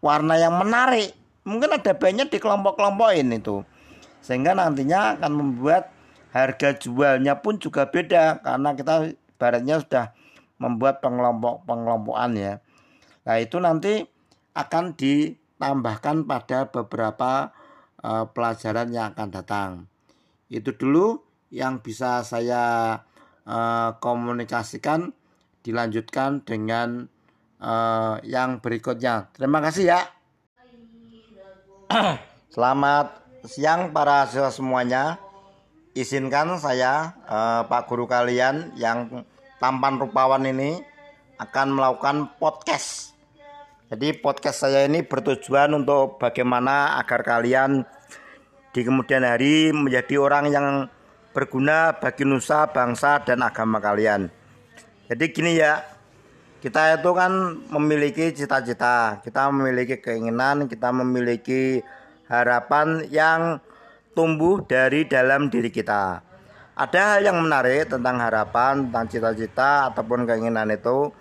warna 0.00 0.34
yang 0.38 0.56
menarik. 0.56 1.12
Mungkin 1.44 1.76
ada 1.76 1.92
banyak 1.92 2.32
di 2.32 2.38
kelompok-kelompokin 2.40 3.28
itu. 3.36 3.62
Sehingga 4.24 4.56
nantinya 4.56 5.20
akan 5.20 5.32
membuat 5.36 5.92
harga 6.32 6.74
jualnya 6.74 7.38
pun 7.44 7.60
juga 7.60 7.86
beda 7.86 8.42
karena 8.42 8.74
kita 8.74 9.14
baratnya 9.38 9.78
sudah 9.84 10.06
membuat 10.58 11.04
pengelompok-pengelompokan 11.04 12.32
ya. 12.34 12.54
Nah, 13.28 13.36
itu 13.38 13.56
nanti 13.60 14.08
akan 14.56 14.96
ditambahkan 14.96 16.24
pada 16.24 16.70
beberapa 16.72 17.52
uh, 18.00 18.24
pelajaran 18.32 18.90
yang 18.90 19.12
akan 19.12 19.28
datang. 19.28 19.70
Itu 20.48 20.72
dulu 20.74 21.20
yang 21.52 21.80
bisa 21.84 22.22
saya 22.26 22.98
uh, 23.46 23.90
komunikasikan 23.98 25.14
dilanjutkan 25.64 26.44
dengan 26.44 27.08
uh, 27.64 28.20
yang 28.20 28.60
berikutnya. 28.60 29.32
Terima 29.32 29.64
kasih 29.64 29.96
ya. 29.96 30.00
Selamat 32.54 33.24
siang 33.48 33.90
para 33.90 34.28
siswa 34.28 34.52
semuanya. 34.52 35.16
Izinkan 35.94 36.58
saya 36.58 37.14
uh, 37.30 37.62
Pak 37.70 37.86
Guru 37.86 38.10
kalian 38.10 38.74
yang 38.74 39.24
tampan 39.62 39.96
rupawan 39.96 40.42
ini 40.42 40.82
akan 41.38 41.70
melakukan 41.70 42.34
podcast. 42.36 43.14
Jadi 43.94 44.10
podcast 44.18 44.66
saya 44.66 44.90
ini 44.90 45.06
bertujuan 45.06 45.70
untuk 45.70 46.18
bagaimana 46.18 46.98
agar 46.98 47.22
kalian 47.22 47.86
di 48.74 48.82
kemudian 48.82 49.22
hari 49.22 49.70
menjadi 49.70 50.18
orang 50.18 50.50
yang 50.50 50.66
berguna 51.30 51.94
bagi 51.94 52.26
nusa, 52.26 52.66
bangsa, 52.74 53.22
dan 53.22 53.46
agama 53.46 53.78
kalian. 53.78 54.26
Jadi 55.06 55.24
gini 55.30 55.62
ya, 55.62 55.78
kita 56.64 56.96
itu 56.96 57.12
kan 57.12 57.60
memiliki 57.68 58.32
cita-cita, 58.32 59.20
kita 59.20 59.52
memiliki 59.52 60.00
keinginan, 60.00 60.64
kita 60.64 60.88
memiliki 60.96 61.84
harapan 62.24 63.04
yang 63.12 63.60
tumbuh 64.16 64.64
dari 64.64 65.04
dalam 65.04 65.52
diri 65.52 65.68
kita. 65.68 66.24
Ada 66.72 67.20
hal 67.20 67.20
yang 67.28 67.44
menarik 67.44 67.92
tentang 67.92 68.16
harapan, 68.16 68.88
tentang 68.88 69.06
cita-cita 69.12 69.92
ataupun 69.92 70.24
keinginan 70.24 70.72
itu, 70.72 71.12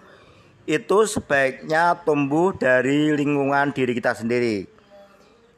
itu 0.63 0.97
sebaiknya 1.12 2.00
tumbuh 2.07 2.55
dari 2.55 3.12
lingkungan 3.12 3.75
diri 3.75 4.00
kita 4.00 4.15
sendiri. 4.15 4.63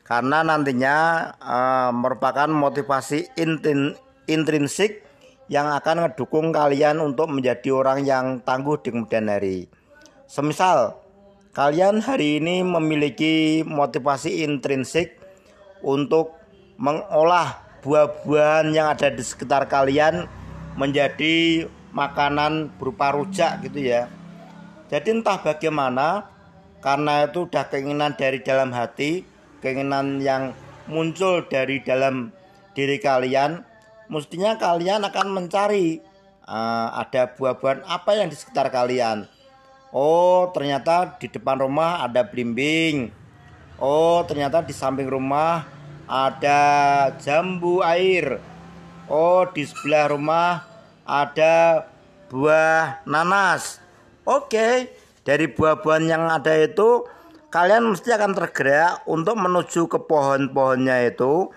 Karena 0.01 0.41
nantinya 0.41 0.97
e, 1.37 1.57
merupakan 1.93 2.49
motivasi 2.49 3.37
intrinsik 4.25 5.05
yang 5.45 5.69
akan 5.69 6.09
mendukung 6.09 6.49
kalian 6.49 6.97
untuk 6.97 7.29
menjadi 7.29 7.69
orang 7.69 8.01
yang 8.01 8.25
tangguh 8.41 8.81
di 8.81 8.89
kemudian 8.89 9.29
hari. 9.29 9.74
Semisal 10.25 10.97
kalian 11.53 12.01
hari 12.01 12.41
ini 12.41 12.65
memiliki 12.65 13.61
motivasi 13.61 14.41
intrinsik 14.41 15.21
untuk 15.85 16.33
mengolah 16.81 17.61
buah-buahan 17.85 18.73
yang 18.73 18.89
ada 18.89 19.13
di 19.13 19.21
sekitar 19.21 19.69
kalian 19.69 20.25
menjadi 20.73 21.69
makanan 21.93 22.73
berupa 22.81 23.13
rujak 23.13 23.61
gitu 23.69 23.85
ya. 23.85 24.09
Jadi 24.89 25.21
entah 25.21 25.37
bagaimana 25.37 26.25
karena 26.81 27.29
itu 27.29 27.45
udah 27.45 27.69
keinginan 27.69 28.17
dari 28.17 28.41
dalam 28.41 28.73
hati, 28.73 29.21
keinginan 29.61 30.25
yang 30.25 30.57
muncul 30.89 31.45
dari 31.45 31.85
dalam 31.85 32.33
diri 32.73 32.97
kalian, 32.97 33.61
mestinya 34.09 34.57
kalian 34.57 35.05
akan 35.05 35.27
mencari 35.37 36.01
uh, 36.49 36.97
ada 36.97 37.29
buah-buahan 37.37 37.85
apa 37.85 38.11
yang 38.17 38.27
di 38.33 38.37
sekitar 38.37 38.73
kalian. 38.73 39.29
Oh, 39.95 40.51
ternyata 40.51 41.15
di 41.15 41.31
depan 41.31 41.63
rumah 41.63 42.03
ada 42.03 42.27
blimbing. 42.27 43.15
Oh, 43.79 44.27
ternyata 44.27 44.59
di 44.59 44.75
samping 44.75 45.07
rumah 45.07 45.63
ada 46.03 46.59
jambu 47.15 47.79
air. 47.79 48.43
Oh, 49.07 49.47
di 49.47 49.63
sebelah 49.63 50.11
rumah 50.11 50.67
ada 51.07 51.87
buah 52.27 53.07
nanas. 53.07 53.79
Oke, 54.27 54.91
dari 55.23 55.47
buah-buahan 55.47 56.11
yang 56.11 56.27
ada 56.27 56.59
itu 56.59 57.07
kalian 57.47 57.95
mesti 57.95 58.11
akan 58.11 58.35
tergerak 58.35 58.99
untuk 59.07 59.39
menuju 59.39 59.87
ke 59.87 59.95
pohon-pohonnya 60.03 61.07
itu 61.07 61.55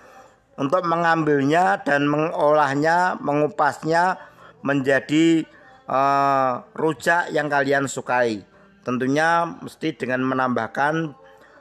untuk 0.55 0.87
mengambilnya 0.87 1.83
dan 1.83 2.07
mengolahnya, 2.07 3.19
mengupasnya 3.19 4.15
menjadi 4.63 5.43
uh, 5.89 6.63
rujak 6.77 7.33
yang 7.33 7.49
kalian 7.49 7.89
sukai. 7.89 8.45
Tentunya 8.85 9.49
mesti 9.59 9.97
dengan 9.97 10.23
menambahkan 10.23 11.17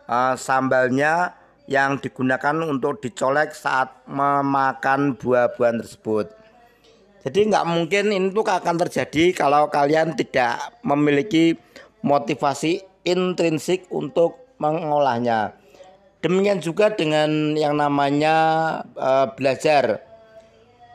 uh, 0.06 0.34
sambalnya 0.36 1.34
yang 1.68 2.00
digunakan 2.00 2.56
untuk 2.64 3.00
dicolek 3.04 3.52
saat 3.52 3.92
memakan 4.08 5.16
buah-buahan 5.16 5.84
tersebut. 5.84 6.32
Jadi 7.28 7.50
nggak 7.52 7.66
mungkin 7.68 8.04
ini 8.08 8.28
tuh 8.32 8.46
akan 8.46 8.76
terjadi 8.88 9.36
kalau 9.36 9.68
kalian 9.68 10.16
tidak 10.16 10.72
memiliki 10.80 11.60
motivasi 12.00 12.80
intrinsik 13.04 13.84
untuk 13.92 14.48
mengolahnya. 14.56 15.52
Demikian 16.24 16.64
juga 16.64 16.88
dengan 16.90 17.52
yang 17.52 17.76
namanya 17.76 18.36
uh, 18.96 19.28
belajar. 19.36 20.07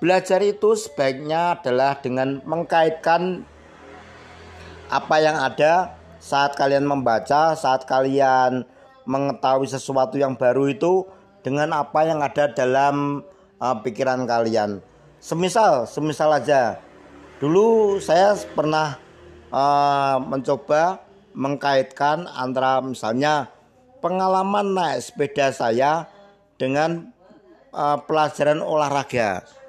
Belajar 0.03 0.43
itu 0.43 0.75
sebaiknya 0.75 1.55
adalah 1.55 1.95
dengan 1.95 2.43
mengkaitkan 2.43 3.47
apa 4.91 5.15
yang 5.23 5.39
ada 5.39 5.95
saat 6.19 6.59
kalian 6.59 6.83
membaca, 6.83 7.55
saat 7.55 7.87
kalian 7.87 8.67
mengetahui 9.07 9.63
sesuatu 9.63 10.19
yang 10.19 10.35
baru 10.35 10.75
itu 10.75 11.07
dengan 11.39 11.71
apa 11.71 12.03
yang 12.03 12.19
ada 12.19 12.51
dalam 12.51 13.23
uh, 13.63 13.79
pikiran 13.79 14.27
kalian. 14.27 14.83
Semisal, 15.23 15.87
semisal 15.87 16.35
aja. 16.35 16.83
Dulu 17.39 17.95
saya 18.03 18.35
pernah 18.59 18.99
uh, 19.55 20.19
mencoba 20.19 20.99
mengkaitkan 21.31 22.27
antara 22.27 22.83
misalnya 22.83 23.47
pengalaman 24.03 24.75
naik 24.75 24.99
sepeda 24.99 25.55
saya 25.55 26.11
dengan 26.59 27.07
uh, 27.71 28.03
pelajaran 28.03 28.59
olahraga. 28.59 29.62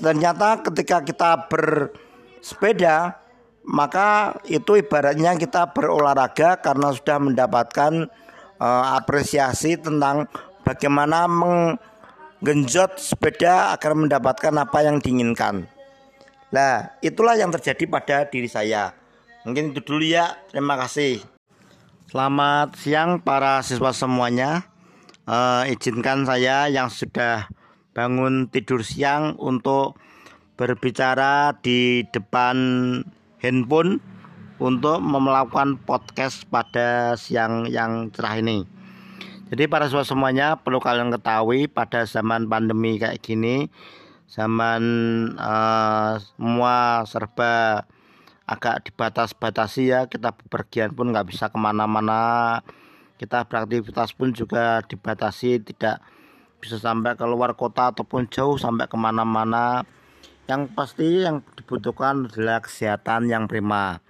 Ternyata 0.00 0.64
ketika 0.64 1.04
kita 1.04 1.46
bersepeda 1.52 3.20
maka 3.70 4.40
itu 4.48 4.80
ibaratnya 4.80 5.36
kita 5.36 5.70
berolahraga 5.76 6.58
karena 6.58 6.90
sudah 6.96 7.18
mendapatkan 7.20 8.08
uh, 8.56 8.84
apresiasi 8.96 9.76
tentang 9.76 10.26
bagaimana 10.64 11.28
menggenjot 11.28 12.96
sepeda 12.96 13.76
agar 13.76 13.92
mendapatkan 13.92 14.54
apa 14.56 14.78
yang 14.84 14.96
diinginkan. 14.98 15.68
Nah, 16.50 16.98
itulah 16.98 17.38
yang 17.38 17.54
terjadi 17.54 17.84
pada 17.86 18.16
diri 18.26 18.50
saya. 18.50 18.90
Mungkin 19.46 19.70
itu 19.70 19.80
dulu 19.84 20.02
ya. 20.02 20.34
Terima 20.50 20.74
kasih. 20.74 21.22
Selamat 22.10 22.74
siang 22.74 23.22
para 23.22 23.62
siswa 23.62 23.94
semuanya. 23.94 24.66
Uh, 25.30 25.62
izinkan 25.70 26.26
saya 26.26 26.66
yang 26.66 26.90
sudah 26.90 27.46
bangun 27.92 28.46
tidur 28.50 28.86
siang 28.86 29.34
untuk 29.38 29.98
berbicara 30.54 31.56
di 31.64 32.04
depan 32.12 32.56
handphone 33.40 33.98
untuk 34.60 35.00
melakukan 35.00 35.80
podcast 35.88 36.44
pada 36.52 37.16
siang 37.16 37.64
yang 37.66 38.12
cerah 38.12 38.38
ini. 38.38 38.68
Jadi 39.50 39.66
para 39.66 39.90
siswa 39.90 40.06
semuanya 40.06 40.60
perlu 40.60 40.78
kalian 40.78 41.10
ketahui 41.10 41.66
pada 41.66 42.06
zaman 42.06 42.46
pandemi 42.46 43.00
kayak 43.00 43.18
gini, 43.18 43.66
zaman 44.30 44.82
uh, 45.34 46.22
semua 46.22 47.02
serba 47.02 47.82
agak 48.46 48.90
dibatas-batasi 48.90 49.82
ya 49.94 50.00
kita 50.10 50.34
bepergian 50.34 50.90
pun 50.90 51.14
nggak 51.14 51.30
bisa 51.30 51.50
ke 51.50 51.58
mana-mana 51.58 52.58
kita 53.14 53.46
beraktivitas 53.46 54.10
pun 54.10 54.34
juga 54.34 54.82
dibatasi 54.90 55.62
tidak 55.62 56.02
bisa 56.60 56.76
sampai 56.76 57.16
keluar 57.16 57.56
kota 57.56 57.90
ataupun 57.90 58.28
jauh 58.28 58.60
sampai 58.60 58.86
ke 58.86 58.94
mana-mana. 59.00 59.82
Yang 60.46 60.70
pasti 60.76 61.24
yang 61.24 61.40
dibutuhkan 61.56 62.28
adalah 62.28 62.60
kesehatan 62.60 63.32
yang 63.32 63.48
prima. 63.48 64.04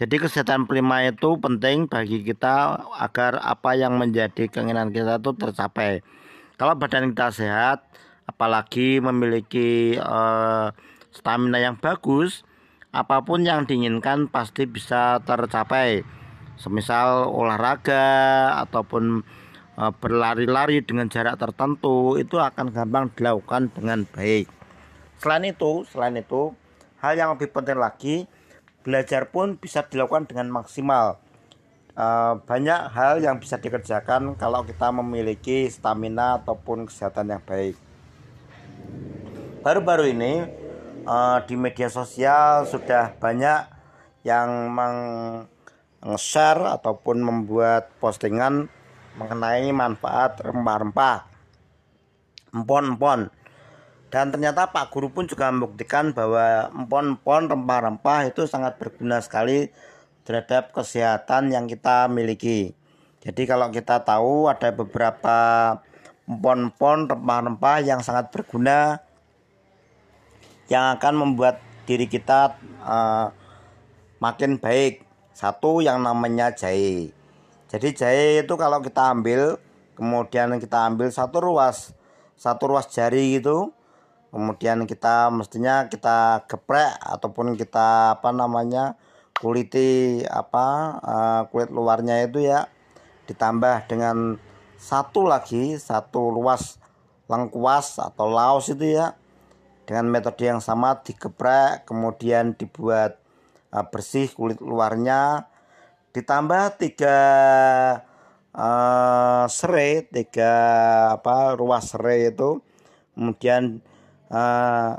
Jadi 0.00 0.16
kesehatan 0.16 0.64
prima 0.64 1.04
itu 1.04 1.36
penting 1.36 1.84
bagi 1.84 2.24
kita 2.24 2.88
agar 3.00 3.36
apa 3.40 3.76
yang 3.76 4.00
menjadi 4.00 4.48
keinginan 4.48 4.92
kita 4.92 5.20
itu 5.20 5.36
tercapai. 5.36 6.00
Kalau 6.56 6.76
badan 6.76 7.12
kita 7.12 7.28
sehat 7.32 7.84
apalagi 8.24 9.00
memiliki 9.00 10.00
uh, 10.00 10.72
stamina 11.12 11.60
yang 11.60 11.76
bagus 11.76 12.44
apa 12.90 13.22
pun 13.22 13.46
yang 13.46 13.68
diinginkan 13.68 14.26
pasti 14.26 14.66
bisa 14.66 15.22
tercapai. 15.22 16.02
Semisal 16.56 17.28
olahraga 17.30 18.52
ataupun 18.66 19.24
berlari-lari 19.88 20.84
dengan 20.84 21.08
jarak 21.08 21.40
tertentu 21.40 22.20
itu 22.20 22.36
akan 22.36 22.68
gampang 22.68 23.08
dilakukan 23.16 23.72
dengan 23.72 24.04
baik. 24.04 24.50
Selain 25.16 25.48
itu 25.48 25.88
selain 25.88 26.20
itu 26.20 26.52
hal 27.00 27.16
yang 27.16 27.32
lebih 27.32 27.48
penting 27.48 27.80
lagi 27.80 28.28
belajar 28.84 29.32
pun 29.32 29.56
bisa 29.56 29.80
dilakukan 29.88 30.28
dengan 30.28 30.52
maksimal. 30.52 31.16
E, 31.96 32.06
banyak 32.44 32.80
hal 32.92 33.24
yang 33.24 33.40
bisa 33.40 33.56
dikerjakan 33.60 34.36
kalau 34.36 34.64
kita 34.64 34.92
memiliki 34.92 35.68
stamina 35.68 36.40
ataupun 36.40 36.88
kesehatan 36.88 37.32
yang 37.36 37.42
baik. 37.44 37.76
Baru-baru 39.60 40.16
ini 40.16 40.48
uh, 41.04 41.44
di 41.44 41.52
media 41.52 41.92
sosial 41.92 42.64
sudah 42.64 43.12
banyak 43.20 43.68
yang 44.24 44.72
meng-share 44.72 46.64
ataupun 46.80 47.20
membuat 47.20 47.92
postingan 48.00 48.72
mengenai 49.18 49.70
manfaat 49.74 50.38
rempah-rempah. 50.38 51.26
Empon-empon. 52.50 53.30
Dan 54.10 54.34
ternyata 54.34 54.66
Pak 54.74 54.90
Guru 54.90 55.14
pun 55.14 55.30
juga 55.30 55.54
membuktikan 55.54 56.10
bahwa 56.10 56.66
empon-empon 56.74 57.46
rempah-rempah 57.46 58.34
itu 58.34 58.42
sangat 58.50 58.74
berguna 58.82 59.22
sekali 59.22 59.70
terhadap 60.26 60.74
kesehatan 60.74 61.54
yang 61.54 61.70
kita 61.70 62.10
miliki. 62.10 62.74
Jadi 63.22 63.46
kalau 63.46 63.70
kita 63.70 64.02
tahu 64.02 64.50
ada 64.50 64.74
beberapa 64.74 65.38
empon-empon 66.26 67.06
rempah-rempah 67.06 67.76
yang 67.86 68.02
sangat 68.02 68.34
berguna 68.34 68.98
yang 70.66 70.98
akan 70.98 71.14
membuat 71.14 71.62
diri 71.86 72.10
kita 72.10 72.58
uh, 72.82 73.30
makin 74.18 74.58
baik. 74.58 75.06
Satu 75.30 75.80
yang 75.80 76.02
namanya 76.02 76.52
jahe 76.52 77.14
jadi 77.70 77.88
jahe 77.94 78.26
itu 78.42 78.54
kalau 78.58 78.82
kita 78.82 79.14
ambil 79.14 79.62
kemudian 79.94 80.58
kita 80.58 80.90
ambil 80.90 81.06
satu 81.14 81.38
ruas 81.38 81.94
satu 82.34 82.66
ruas 82.66 82.90
jari 82.90 83.38
gitu 83.38 83.70
kemudian 84.34 84.82
kita 84.90 85.30
mestinya 85.30 85.86
kita 85.86 86.46
geprek 86.50 86.98
ataupun 86.98 87.54
kita 87.54 88.18
apa 88.18 88.30
namanya 88.34 88.98
kuliti 89.38 90.22
apa 90.26 90.66
uh, 90.98 91.40
kulit 91.54 91.70
luarnya 91.70 92.26
itu 92.26 92.42
ya 92.42 92.66
ditambah 93.30 93.86
dengan 93.86 94.38
satu 94.76 95.26
lagi 95.26 95.78
satu 95.78 96.34
ruas 96.34 96.82
lengkuas 97.30 98.02
atau 98.02 98.26
laos 98.26 98.66
itu 98.66 98.98
ya 98.98 99.14
dengan 99.86 100.10
metode 100.10 100.42
yang 100.46 100.58
sama 100.58 100.98
digeprek 101.02 101.86
kemudian 101.86 102.58
dibuat 102.58 103.18
uh, 103.70 103.86
bersih 103.86 104.26
kulit 104.34 104.58
luarnya 104.58 105.46
ditambah 106.10 106.80
tiga 106.82 107.18
uh, 108.54 109.44
serai 109.46 110.06
tiga 110.10 110.52
apa 111.14 111.54
ruas 111.54 111.94
serai 111.94 112.34
itu 112.34 112.58
kemudian 113.14 113.78
uh, 114.30 114.98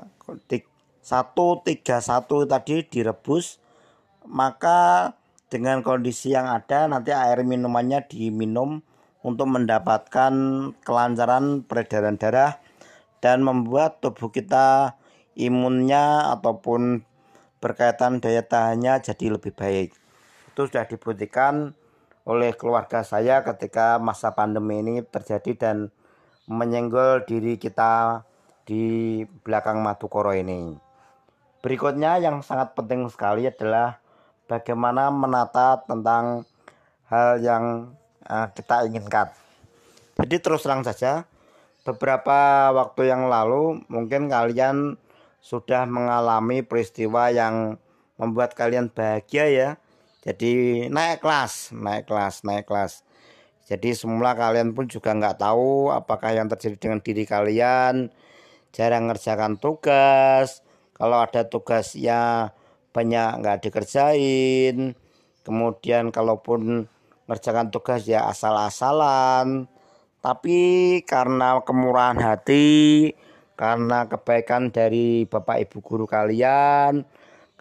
satu 1.02 1.60
tiga 1.66 2.00
satu 2.00 2.48
tadi 2.48 2.86
direbus 2.88 3.60
maka 4.24 5.12
dengan 5.52 5.84
kondisi 5.84 6.32
yang 6.32 6.48
ada 6.48 6.88
nanti 6.88 7.12
air 7.12 7.44
minumannya 7.44 8.08
diminum 8.08 8.80
untuk 9.22 9.48
mendapatkan 9.52 10.34
kelancaran 10.82 11.68
peredaran 11.68 12.16
darah 12.16 12.58
dan 13.22 13.46
membuat 13.46 14.02
tubuh 14.02 14.34
kita 14.34 14.98
imunnya 15.38 16.34
ataupun 16.34 17.06
berkaitan 17.62 18.18
daya 18.18 18.42
tahannya 18.42 18.98
jadi 19.06 19.38
lebih 19.38 19.54
baik. 19.54 20.01
Itu 20.52 20.68
sudah 20.68 20.84
dibuktikan 20.86 21.72
oleh 22.28 22.54
keluarga 22.54 23.02
saya 23.02 23.42
ketika 23.42 23.98
masa 23.98 24.36
pandemi 24.36 24.84
ini 24.84 25.02
terjadi 25.02 25.52
dan 25.58 25.78
menyenggol 26.46 27.24
diri 27.26 27.58
kita 27.58 28.22
di 28.68 29.24
belakang 29.42 29.82
Madukoro 29.82 30.36
ini. 30.36 30.76
Berikutnya 31.62 32.18
yang 32.18 32.42
sangat 32.42 32.74
penting 32.74 33.06
sekali 33.10 33.46
adalah 33.46 34.02
bagaimana 34.50 35.14
menata 35.14 35.80
tentang 35.86 36.44
hal 37.08 37.40
yang 37.40 37.94
uh, 38.28 38.48
kita 38.52 38.90
inginkan. 38.90 39.30
Jadi 40.22 40.36
terus 40.42 40.66
terang 40.66 40.86
saja, 40.86 41.26
beberapa 41.88 42.70
waktu 42.76 43.10
yang 43.10 43.32
lalu 43.32 43.82
mungkin 43.90 44.30
kalian 44.30 44.98
sudah 45.42 45.90
mengalami 45.90 46.62
peristiwa 46.62 47.34
yang 47.34 47.78
membuat 48.22 48.54
kalian 48.54 48.94
bahagia 48.94 49.46
ya. 49.50 49.70
Jadi 50.22 50.86
naik 50.88 51.26
kelas, 51.26 51.74
naik 51.74 52.06
kelas, 52.06 52.46
naik 52.46 52.66
kelas. 52.70 53.02
Jadi 53.66 53.98
semula 53.98 54.38
kalian 54.38 54.78
pun 54.78 54.86
juga 54.86 55.18
nggak 55.18 55.42
tahu 55.42 55.90
apakah 55.90 56.34
yang 56.34 56.46
terjadi 56.50 56.78
dengan 56.78 57.00
diri 57.02 57.24
kalian. 57.26 58.14
Jarang 58.72 59.10
ngerjakan 59.10 59.58
tugas. 59.58 60.62
Kalau 60.94 61.18
ada 61.20 61.46
tugasnya 61.50 62.54
banyak 62.94 63.30
nggak 63.42 63.66
dikerjain. 63.66 64.94
Kemudian 65.42 66.14
kalaupun 66.14 66.86
ngerjakan 67.26 67.74
tugas 67.74 68.06
ya 68.06 68.30
asal-asalan 68.30 69.72
tapi 70.22 71.02
karena 71.02 71.58
kemurahan 71.66 72.22
hati, 72.22 73.10
karena 73.58 74.06
kebaikan 74.06 74.70
dari 74.70 75.26
Bapak 75.26 75.66
Ibu 75.66 75.82
guru 75.82 76.06
kalian, 76.06 77.10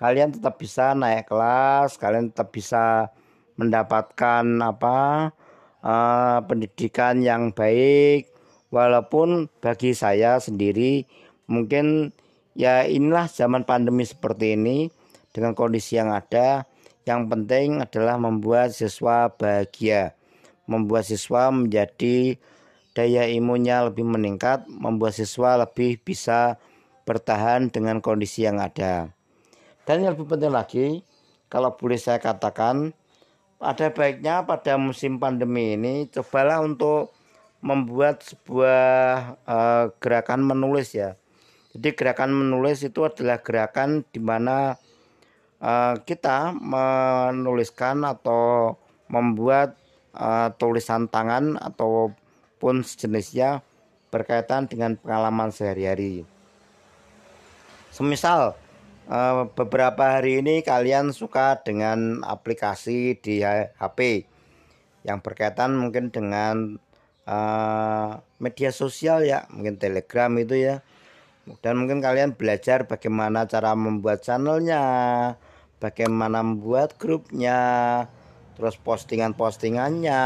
kalian 0.00 0.32
tetap 0.32 0.56
bisa 0.56 0.96
naik 0.96 1.28
kelas, 1.28 2.00
kalian 2.00 2.32
tetap 2.32 2.48
bisa 2.50 3.12
mendapatkan 3.60 4.44
apa 4.64 5.30
uh, 5.84 6.38
pendidikan 6.48 7.20
yang 7.20 7.52
baik 7.52 8.32
walaupun 8.72 9.52
bagi 9.60 9.92
saya 9.92 10.40
sendiri 10.40 11.04
mungkin 11.44 12.16
ya 12.56 12.88
inilah 12.88 13.28
zaman 13.28 13.68
pandemi 13.68 14.08
seperti 14.08 14.56
ini 14.56 14.88
dengan 15.36 15.52
kondisi 15.52 16.00
yang 16.00 16.08
ada 16.16 16.64
yang 17.04 17.28
penting 17.28 17.84
adalah 17.84 18.16
membuat 18.16 18.72
siswa 18.72 19.28
bahagia 19.28 20.16
membuat 20.70 21.10
siswa 21.10 21.50
menjadi 21.50 22.38
daya 22.94 23.26
imunnya 23.26 23.90
lebih 23.90 24.06
meningkat, 24.06 24.62
membuat 24.70 25.18
siswa 25.18 25.58
lebih 25.58 25.98
bisa 25.98 26.62
bertahan 27.02 27.74
dengan 27.74 27.98
kondisi 27.98 28.46
yang 28.46 28.62
ada. 28.62 29.10
Dan 29.90 30.06
yang 30.06 30.14
lebih 30.14 30.30
penting 30.30 30.54
lagi, 30.54 30.86
kalau 31.50 31.74
boleh 31.74 31.98
saya 31.98 32.22
katakan, 32.22 32.94
ada 33.58 33.90
baiknya 33.90 34.46
pada 34.46 34.78
musim 34.78 35.18
pandemi 35.18 35.74
ini 35.74 36.06
cobalah 36.06 36.62
untuk 36.62 37.10
membuat 37.58 38.22
sebuah 38.22 39.34
uh, 39.50 39.90
gerakan 39.98 40.46
menulis 40.46 40.94
ya. 40.94 41.18
Jadi 41.74 41.90
gerakan 41.98 42.30
menulis 42.30 42.86
itu 42.86 43.02
adalah 43.02 43.42
gerakan 43.42 44.06
di 44.14 44.22
mana 44.22 44.78
uh, 45.58 45.98
kita 46.06 46.54
menuliskan 46.54 48.06
atau 48.06 48.78
membuat 49.10 49.74
uh, 50.14 50.54
tulisan 50.54 51.10
tangan 51.10 51.58
ataupun 51.58 52.86
sejenisnya 52.86 53.58
berkaitan 54.14 54.70
dengan 54.70 54.94
pengalaman 54.94 55.50
sehari-hari. 55.50 56.22
Semisal 57.90 58.69
beberapa 59.58 60.18
hari 60.18 60.38
ini 60.38 60.62
kalian 60.62 61.10
suka 61.10 61.58
dengan 61.66 62.22
aplikasi 62.22 63.18
di 63.18 63.42
HP 63.42 64.30
yang 65.02 65.18
berkaitan 65.18 65.74
mungkin 65.74 66.14
dengan 66.14 66.78
uh, 67.26 68.22
media 68.38 68.70
sosial 68.70 69.26
ya, 69.26 69.50
mungkin 69.50 69.82
Telegram 69.82 70.30
itu 70.38 70.54
ya. 70.54 70.86
Dan 71.64 71.82
mungkin 71.82 71.98
kalian 71.98 72.38
belajar 72.38 72.86
bagaimana 72.86 73.50
cara 73.50 73.74
membuat 73.74 74.22
channelnya, 74.22 74.82
bagaimana 75.82 76.46
membuat 76.46 76.94
grupnya, 76.94 78.06
terus 78.54 78.78
postingan-postingannya 78.78 80.22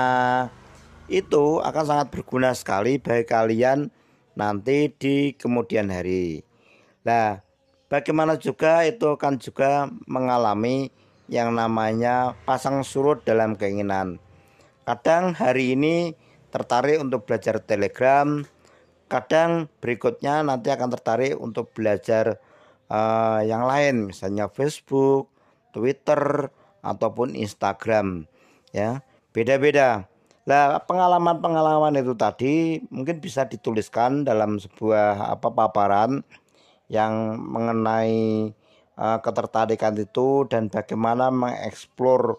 itu 1.08 1.44
akan 1.60 1.84
sangat 1.84 2.08
berguna 2.12 2.52
sekali 2.52 3.00
bagi 3.00 3.24
kalian 3.24 3.88
nanti 4.36 4.92
di 4.92 5.32
kemudian 5.36 5.88
hari. 5.88 6.42
Nah, 7.06 7.43
bagaimana 7.94 8.34
juga 8.34 8.82
itu 8.82 9.14
akan 9.14 9.38
juga 9.38 9.86
mengalami 10.10 10.90
yang 11.30 11.54
namanya 11.54 12.34
pasang 12.42 12.82
surut 12.82 13.22
dalam 13.22 13.54
keinginan. 13.54 14.18
Kadang 14.82 15.30
hari 15.38 15.78
ini 15.78 16.18
tertarik 16.50 16.98
untuk 16.98 17.22
belajar 17.22 17.62
Telegram, 17.62 18.42
kadang 19.06 19.70
berikutnya 19.78 20.42
nanti 20.42 20.74
akan 20.74 20.90
tertarik 20.90 21.38
untuk 21.38 21.70
belajar 21.70 22.42
uh, 22.90 23.40
yang 23.46 23.62
lain, 23.62 24.10
misalnya 24.10 24.50
Facebook, 24.50 25.30
Twitter, 25.70 26.50
ataupun 26.82 27.38
Instagram 27.38 28.26
ya. 28.74 29.06
Beda-beda. 29.30 30.10
Nah, 30.44 30.76
pengalaman-pengalaman 30.84 31.96
itu 32.04 32.12
tadi 32.12 32.84
mungkin 32.92 33.16
bisa 33.22 33.48
dituliskan 33.48 34.28
dalam 34.28 34.60
sebuah 34.60 35.32
apa 35.32 35.48
paparan 35.48 36.20
yang 36.94 37.42
mengenai 37.42 38.54
uh, 38.94 39.18
ketertarikan 39.18 39.98
itu 39.98 40.46
dan 40.46 40.70
bagaimana 40.70 41.34
mengeksplor 41.34 42.38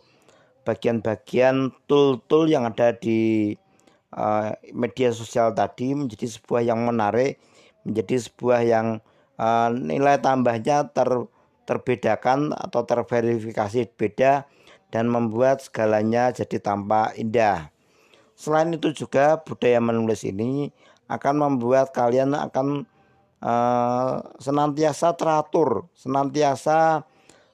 bagian-bagian 0.63 1.75
tool-tool 1.85 2.47
yang 2.49 2.65
ada 2.65 2.95
di 2.95 3.53
uh, 4.15 4.55
media 4.71 5.11
sosial 5.11 5.51
tadi 5.53 5.93
menjadi 5.93 6.25
sebuah 6.25 6.63
yang 6.65 6.87
menarik, 6.87 7.37
menjadi 7.83 8.15
sebuah 8.31 8.61
yang 8.65 8.87
uh, 9.37 9.69
nilai 9.69 10.17
tambahnya 10.17 10.89
ter 10.89 11.09
terbedakan 11.65 12.53
atau 12.53 12.85
terverifikasi 12.85 13.89
beda 13.97 14.45
dan 14.93 15.09
membuat 15.09 15.65
segalanya 15.65 16.29
jadi 16.29 16.61
tampak 16.61 17.17
indah. 17.17 17.73
Selain 18.37 18.69
itu 18.69 18.93
juga 18.93 19.41
budaya 19.41 19.81
menulis 19.81 20.21
ini 20.21 20.69
akan 21.09 21.35
membuat 21.41 21.89
kalian 21.89 22.37
akan 22.37 22.85
uh, 23.41 24.21
senantiasa 24.39 25.15
teratur, 25.17 25.89
senantiasa 25.97 27.03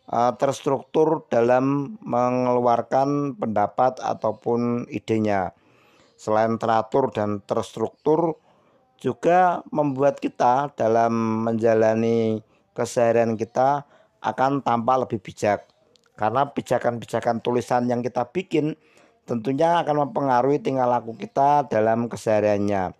uh, 0.09 0.31
terstruktur 0.37 1.25
dalam 1.31 1.97
mengeluarkan 2.03 3.39
pendapat 3.39 3.97
ataupun 4.01 4.85
idenya. 4.91 5.55
Selain 6.19 6.59
teratur 6.61 7.09
dan 7.09 7.41
terstruktur 7.41 8.37
juga 9.01 9.65
membuat 9.73 10.21
kita 10.21 10.69
dalam 10.77 11.45
menjalani 11.49 12.45
keseharian 12.77 13.33
kita 13.33 13.89
akan 14.21 14.61
tampak 14.61 15.09
lebih 15.09 15.19
bijak. 15.25 15.65
Karena 16.13 16.45
pijakan-pijakan 16.45 17.41
tulisan 17.41 17.89
yang 17.89 18.05
kita 18.05 18.29
bikin 18.29 18.77
tentunya 19.25 19.81
akan 19.81 20.05
mempengaruhi 20.05 20.61
tingkah 20.61 20.85
laku 20.85 21.17
kita 21.17 21.65
dalam 21.65 22.05
kesehariannya. 22.05 22.93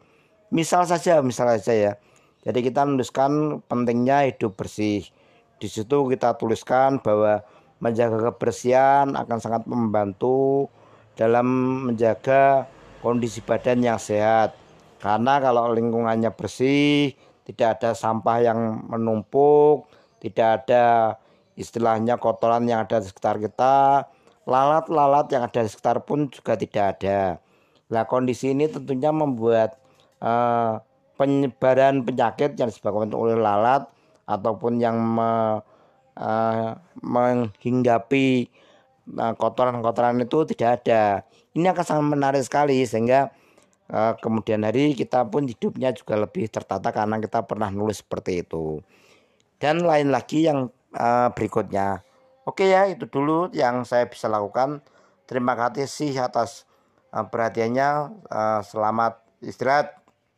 Misal 0.50 0.90
saja, 0.90 1.22
misal 1.22 1.54
saja 1.62 1.74
ya. 1.74 1.94
Jadi 2.42 2.60
kita 2.66 2.82
menuliskan 2.86 3.62
pentingnya 3.70 4.30
hidup 4.30 4.58
bersih. 4.58 5.06
di 5.62 5.70
situ 5.70 6.10
kita 6.10 6.42
tuliskan 6.42 6.98
bahwa 7.06 7.46
menjaga 7.78 8.34
kebersihan 8.34 9.14
akan 9.14 9.38
sangat 9.38 9.70
membantu 9.70 10.66
dalam 11.14 11.46
menjaga 11.86 12.66
kondisi 13.06 13.46
badan 13.46 13.86
yang 13.86 14.02
sehat. 14.02 14.58
Karena 14.98 15.38
kalau 15.38 15.70
lingkungannya 15.70 16.34
bersih, 16.34 17.14
tidak 17.46 17.78
ada 17.78 17.94
sampah 17.94 18.38
yang 18.42 18.90
menumpuk, 18.90 19.86
tidak 20.18 20.66
ada 20.66 21.18
istilahnya 21.58 22.18
kotoran 22.22 22.70
yang 22.70 22.86
ada 22.86 23.02
di 23.02 23.10
sekitar 23.10 23.38
kita, 23.38 24.10
lalat-lalat 24.46 25.30
yang 25.34 25.46
ada 25.46 25.62
di 25.62 25.70
sekitar 25.70 26.06
pun 26.06 26.30
juga 26.30 26.54
tidak 26.58 26.98
ada. 26.98 27.42
Nah 27.90 28.06
kondisi 28.06 28.54
ini 28.54 28.70
tentunya 28.70 29.10
membuat 29.10 29.78
uh, 30.22 30.80
penyebaran 31.22 32.02
penyakit 32.02 32.58
yang 32.58 32.74
disebabkan 32.74 33.14
oleh 33.14 33.38
lalat 33.38 33.86
ataupun 34.26 34.82
yang 34.82 34.98
me, 34.98 35.62
uh, 36.18 36.74
menghinggapi 36.98 38.50
uh, 39.22 39.34
kotoran-kotoran 39.38 40.18
itu 40.26 40.50
tidak 40.50 40.82
ada. 40.82 41.22
Ini 41.54 41.70
akan 41.70 41.86
sangat 41.86 42.06
menarik 42.10 42.42
sekali 42.42 42.82
sehingga 42.90 43.30
uh, 43.94 44.18
kemudian 44.18 44.66
hari 44.66 44.98
kita 44.98 45.30
pun 45.30 45.46
hidupnya 45.46 45.94
juga 45.94 46.18
lebih 46.18 46.50
tertata 46.50 46.90
karena 46.90 47.22
kita 47.22 47.46
pernah 47.46 47.70
nulis 47.70 48.02
seperti 48.02 48.42
itu. 48.42 48.82
Dan 49.62 49.86
lain 49.86 50.10
lagi 50.10 50.50
yang 50.50 50.74
uh, 50.98 51.30
berikutnya. 51.38 52.02
Oke 52.50 52.66
ya, 52.66 52.90
itu 52.90 53.06
dulu 53.06 53.54
yang 53.54 53.86
saya 53.86 54.10
bisa 54.10 54.26
lakukan. 54.26 54.82
Terima 55.30 55.54
kasih 55.54 56.18
atas 56.18 56.66
uh, 57.14 57.30
perhatiannya. 57.30 57.90
Uh, 58.26 58.62
selamat 58.66 59.22
istirahat. 59.46 60.01